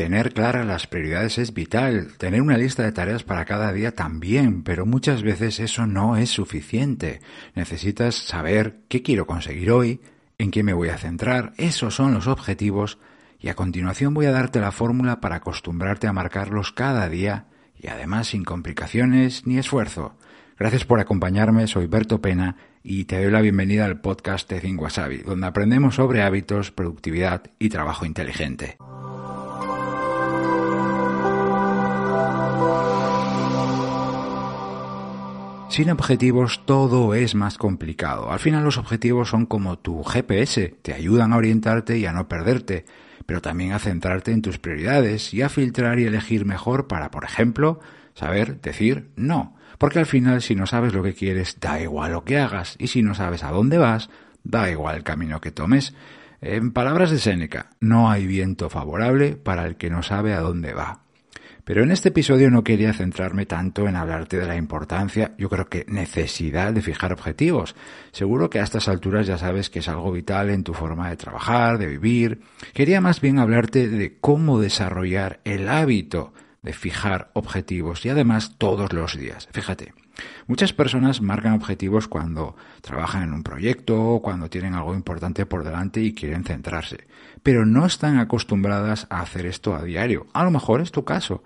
[0.00, 4.62] Tener claras las prioridades es vital, tener una lista de tareas para cada día también,
[4.62, 7.20] pero muchas veces eso no es suficiente.
[7.54, 10.00] Necesitas saber qué quiero conseguir hoy,
[10.38, 12.96] en qué me voy a centrar, esos son los objetivos,
[13.38, 17.48] y a continuación voy a darte la fórmula para acostumbrarte a marcarlos cada día
[17.78, 20.16] y además sin complicaciones ni esfuerzo.
[20.58, 25.18] Gracias por acompañarme, soy Berto Pena y te doy la bienvenida al podcast de Wasabi,
[25.18, 28.78] donde aprendemos sobre hábitos, productividad y trabajo inteligente.
[35.70, 38.32] Sin objetivos todo es más complicado.
[38.32, 42.26] Al final los objetivos son como tu GPS, te ayudan a orientarte y a no
[42.26, 42.84] perderte,
[43.24, 47.22] pero también a centrarte en tus prioridades y a filtrar y elegir mejor para, por
[47.22, 47.78] ejemplo,
[48.14, 49.56] saber decir no.
[49.78, 52.88] Porque al final si no sabes lo que quieres, da igual lo que hagas, y
[52.88, 54.10] si no sabes a dónde vas,
[54.42, 55.94] da igual el camino que tomes.
[56.40, 60.74] En palabras de Séneca, no hay viento favorable para el que no sabe a dónde
[60.74, 61.04] va.
[61.70, 65.68] Pero en este episodio no quería centrarme tanto en hablarte de la importancia, yo creo
[65.68, 67.76] que necesidad de fijar objetivos.
[68.10, 71.16] Seguro que a estas alturas ya sabes que es algo vital en tu forma de
[71.16, 72.40] trabajar, de vivir.
[72.74, 78.92] Quería más bien hablarte de cómo desarrollar el hábito de fijar objetivos y además todos
[78.92, 79.46] los días.
[79.52, 79.94] Fíjate,
[80.48, 85.62] muchas personas marcan objetivos cuando trabajan en un proyecto o cuando tienen algo importante por
[85.62, 87.06] delante y quieren centrarse,
[87.44, 90.26] pero no están acostumbradas a hacer esto a diario.
[90.32, 91.44] A lo mejor es tu caso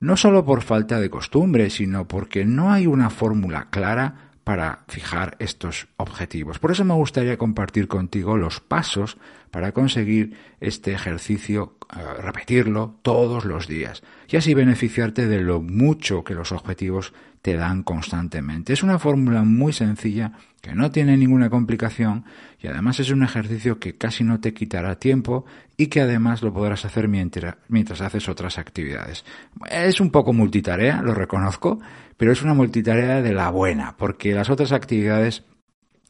[0.00, 5.36] no solo por falta de costumbre, sino porque no hay una fórmula clara para fijar
[5.40, 6.58] estos objetivos.
[6.58, 9.18] Por eso me gustaría compartir contigo los pasos
[9.50, 16.34] para conseguir este ejercicio, repetirlo todos los días y así beneficiarte de lo mucho que
[16.34, 18.72] los objetivos te dan constantemente.
[18.72, 22.24] Es una fórmula muy sencilla que no tiene ninguna complicación
[22.60, 26.52] y además es un ejercicio que casi no te quitará tiempo y que además lo
[26.52, 29.24] podrás hacer mientras, mientras haces otras actividades.
[29.70, 31.78] Es un poco multitarea, lo reconozco,
[32.16, 35.44] pero es una multitarea de la buena, porque las otras actividades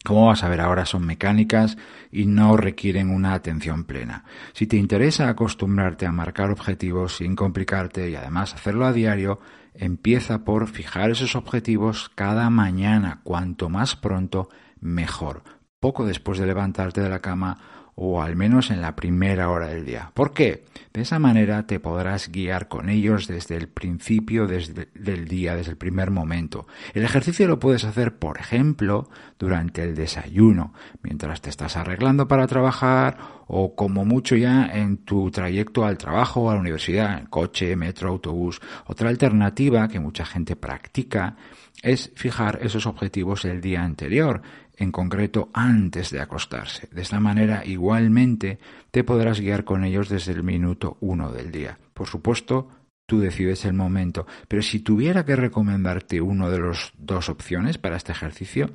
[0.04, 1.76] como vas a ver ahora, son mecánicas
[2.10, 4.24] y no requieren una atención plena.
[4.52, 9.40] Si te interesa acostumbrarte a marcar objetivos sin complicarte y además hacerlo a diario,
[9.74, 14.48] empieza por fijar esos objetivos cada mañana, cuanto más pronto,
[14.80, 15.42] mejor.
[15.80, 17.58] Poco después de levantarte de la cama
[18.00, 20.12] o al menos en la primera hora del día.
[20.14, 20.64] ¿Por qué?
[20.92, 25.72] De esa manera te podrás guiar con ellos desde el principio desde, del día, desde
[25.72, 26.68] el primer momento.
[26.94, 30.72] El ejercicio lo puedes hacer, por ejemplo, durante el desayuno,
[31.02, 36.42] mientras te estás arreglando para trabajar o como mucho ya en tu trayecto al trabajo
[36.42, 38.60] o a la universidad, coche, metro, autobús.
[38.86, 41.34] Otra alternativa que mucha gente practica
[41.82, 44.42] es fijar esos objetivos el día anterior,
[44.78, 46.88] en concreto antes de acostarse.
[46.92, 48.58] De esta manera, igualmente,
[48.90, 51.78] te podrás guiar con ellos desde el minuto uno del día.
[51.94, 52.68] Por supuesto,
[53.08, 57.96] tú decides el momento, pero si tuviera que recomendarte uno de las dos opciones para
[57.96, 58.70] este ejercicio,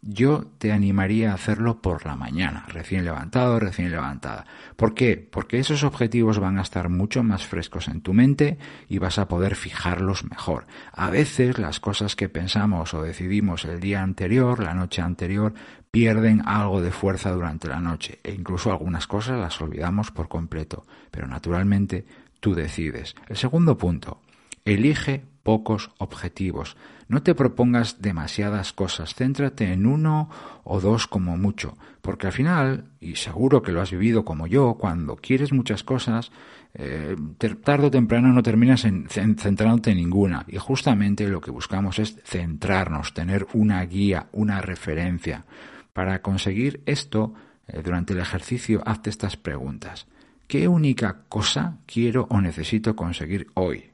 [0.00, 4.46] yo te animaría a hacerlo por la mañana, recién levantado, recién levantada.
[4.76, 5.16] ¿Por qué?
[5.30, 8.56] Porque esos objetivos van a estar mucho más frescos en tu mente
[8.88, 10.66] y vas a poder fijarlos mejor.
[10.92, 15.52] A veces las cosas que pensamos o decidimos el día anterior, la noche anterior,
[15.90, 20.86] pierden algo de fuerza durante la noche e incluso algunas cosas las olvidamos por completo.
[21.10, 22.04] Pero naturalmente
[22.44, 23.14] tú decides.
[23.26, 24.20] El segundo punto,
[24.66, 26.76] elige pocos objetivos.
[27.08, 30.28] No te propongas demasiadas cosas, céntrate en uno
[30.62, 34.74] o dos como mucho, porque al final, y seguro que lo has vivido como yo,
[34.74, 36.32] cuando quieres muchas cosas,
[36.74, 37.16] eh,
[37.64, 40.44] tarde o temprano no terminas en, centrándote en ninguna.
[40.46, 45.46] Y justamente lo que buscamos es centrarnos, tener una guía, una referencia.
[45.94, 47.32] Para conseguir esto,
[47.68, 50.06] eh, durante el ejercicio, hazte estas preguntas.
[50.46, 53.92] ¿Qué única cosa quiero o necesito conseguir hoy?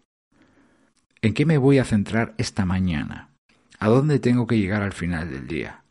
[1.22, 3.30] ¿En qué me voy a centrar esta mañana?
[3.78, 5.84] ¿A dónde tengo que llegar al final del día?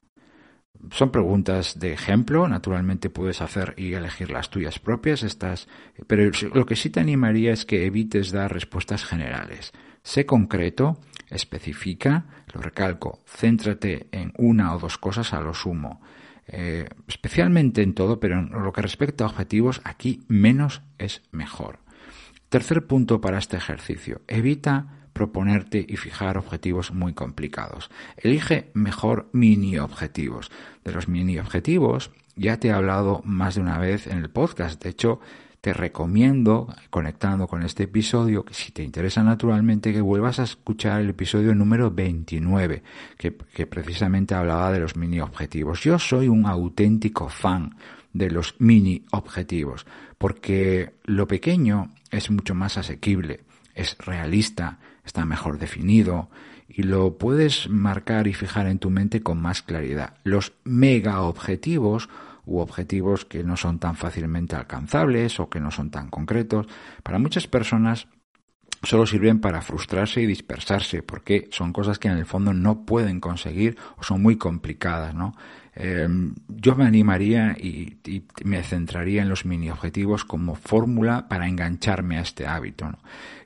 [0.92, 5.68] Son preguntas de ejemplo, naturalmente puedes hacer y elegir las tuyas propias, estas,
[6.08, 9.72] pero lo que sí te animaría es que evites dar respuestas generales.
[10.04, 11.00] Sé concreto,
[11.30, 16.02] especifica, lo recalco, céntrate en una o dos cosas a lo sumo.
[16.52, 21.80] Eh, especialmente en todo, pero en lo que respecta a objetivos, aquí menos es mejor.
[22.50, 27.92] Tercer punto para este ejercicio, evita proponerte y fijar objetivos muy complicados.
[28.18, 30.50] Elige mejor mini objetivos.
[30.84, 34.82] De los mini objetivos ya te he hablado más de una vez en el podcast.
[34.82, 35.20] De hecho,
[35.62, 41.02] te recomiendo, conectando con este episodio, que si te interesa naturalmente, que vuelvas a escuchar
[41.02, 42.84] el episodio número 29,
[43.18, 45.82] que, que precisamente hablaba de los mini objetivos.
[45.82, 47.76] Yo soy un auténtico fan
[48.14, 49.86] de los mini objetivos,
[50.18, 53.42] porque lo pequeño es mucho más asequible,
[53.76, 56.30] es realista, está mejor definido
[56.68, 60.14] y lo puedes marcar y fijar en tu mente con más claridad.
[60.24, 62.10] Los mega objetivos
[62.50, 66.66] u objetivos que no son tan fácilmente alcanzables o que no son tan concretos,
[67.04, 68.08] para muchas personas
[68.84, 73.20] solo sirven para frustrarse y dispersarse, porque son cosas que en el fondo no pueden
[73.20, 75.34] conseguir o son muy complicadas, ¿no?
[75.82, 78.00] Em, yo me animaría y,
[78.44, 82.90] me centraría en los mini objetivos como fórmula para engancharme a este hábito.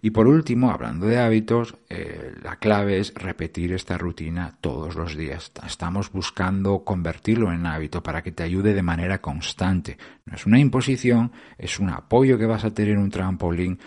[0.01, 5.15] Y por último, hablando de hábitos, eh, la clave es repetir esta rutina todos los
[5.15, 5.51] días.
[5.63, 10.00] Estamos buscando convertirlo en hábito para que te ayude de manera constante.
[10.25, 13.77] No es una imposición, es un apoyo que vas a tener en un trampolín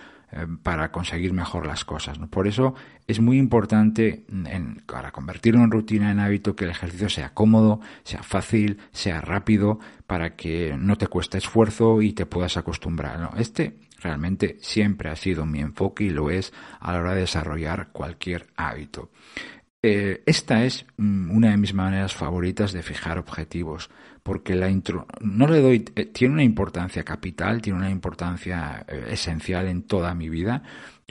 [0.62, 2.18] para conseguir mejor las cosas.
[2.30, 2.74] Por eso
[3.06, 7.80] es muy importante en, para convertirlo en rutina, en hábito, que el ejercicio sea cómodo,
[8.02, 13.30] sea fácil, sea rápido, para que no te cueste esfuerzo y te puedas acostumbrar.
[13.36, 17.88] Este realmente siempre ha sido mi enfoque y lo es a la hora de desarrollar
[17.92, 19.10] cualquier hábito.
[19.82, 23.90] Eh, esta es mm, una de mis maneras favoritas de fijar objetivos,
[24.22, 29.06] porque la intro no le doy, eh, tiene una importancia capital, tiene una importancia eh,
[29.10, 30.62] esencial en toda mi vida,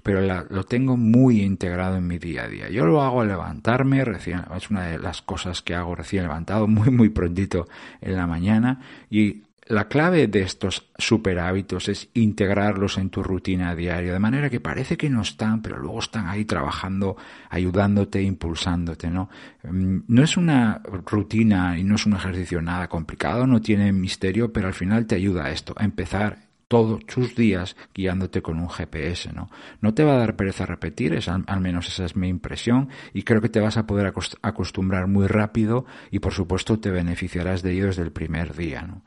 [0.03, 2.69] pero lo tengo muy integrado en mi día a día.
[2.69, 6.67] Yo lo hago al levantarme, recién, es una de las cosas que hago recién levantado,
[6.67, 7.67] muy, muy prontito
[8.01, 13.75] en la mañana, y la clave de estos super hábitos es integrarlos en tu rutina
[13.75, 17.17] diaria, de manera que parece que no están, pero luego están ahí trabajando,
[17.49, 19.29] ayudándote, impulsándote, ¿no?
[19.63, 24.53] Mm, no es una rutina y no es un ejercicio nada complicado, no tiene misterio,
[24.53, 28.69] pero al final te ayuda a esto, a empezar todos tus días guiándote con un
[28.69, 29.49] GPS, ¿no?
[29.81, 33.23] No te va a dar pereza repetir, es, al, menos esa es mi impresión, y
[33.23, 37.71] creo que te vas a poder acostumbrar muy rápido y por supuesto te beneficiarás de
[37.71, 39.01] ello desde el primer día, ¿no?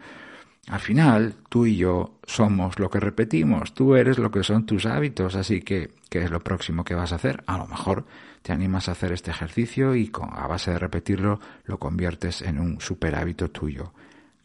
[0.66, 4.84] Al final, tú y yo somos lo que repetimos, tú eres lo que son tus
[4.84, 7.42] hábitos, así que, ¿qué es lo próximo que vas a hacer?
[7.46, 8.04] A lo mejor
[8.42, 12.80] te animas a hacer este ejercicio y a base de repetirlo lo conviertes en un
[12.80, 13.92] super hábito tuyo.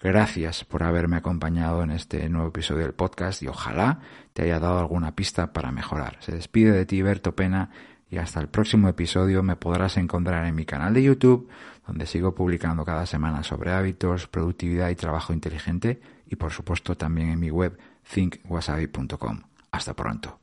[0.02, 4.00] Gracias por haberme acompañado en este nuevo episodio del podcast y ojalá
[4.34, 6.18] te haya dado alguna pista para mejorar.
[6.20, 7.70] Se despide de ti Berto Pena
[8.14, 11.50] y hasta el próximo episodio me podrás encontrar en mi canal de YouTube
[11.88, 17.30] donde sigo publicando cada semana sobre hábitos, productividad y trabajo inteligente y por supuesto también
[17.30, 17.76] en mi web
[18.14, 19.42] thinkwasabi.com.
[19.72, 20.43] Hasta pronto.